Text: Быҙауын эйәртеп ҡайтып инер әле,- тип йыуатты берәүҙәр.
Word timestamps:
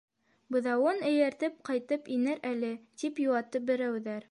Быҙауын 0.53 1.03
эйәртеп 1.09 1.59
ҡайтып 1.69 2.09
инер 2.17 2.43
әле,- 2.55 2.71
тип 3.03 3.25
йыуатты 3.27 3.65
берәүҙәр. 3.71 4.19